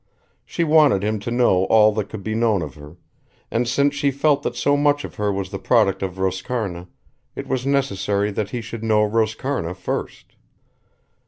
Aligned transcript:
She 0.43 0.63
wanted 0.63 1.03
him 1.03 1.19
to 1.19 1.29
know 1.29 1.65
all 1.65 1.91
that 1.91 2.09
could 2.09 2.23
be 2.23 2.33
known 2.33 2.63
of 2.63 2.73
her, 2.73 2.97
and 3.51 3.67
since 3.67 3.93
she 3.93 4.09
felt 4.09 4.41
that 4.41 4.55
so 4.55 4.75
much 4.75 5.03
of 5.05 5.13
her 5.13 5.31
was 5.31 5.51
the 5.51 5.59
product 5.59 6.01
of 6.01 6.15
Roscarna, 6.17 6.87
it 7.35 7.47
was 7.47 7.67
necessary 7.67 8.31
that 8.31 8.49
he 8.49 8.61
should 8.61 8.83
know 8.83 9.07
Roscarna 9.07 9.75
first. 9.75 10.33